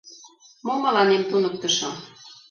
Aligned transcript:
—Мо 0.65 0.73
мыланем 0.83 1.23
туныктышо! 1.29 1.89